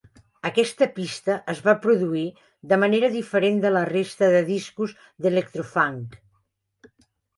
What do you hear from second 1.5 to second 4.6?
es va produir de manera diferent de la resta de